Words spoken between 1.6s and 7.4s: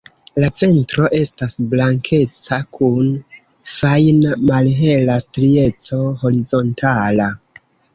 blankeca kun fajna malhela strieco horizontala.